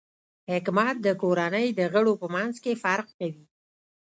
[0.51, 3.43] حکمت د کورنۍ د غړو په منځ کې فرق کوي.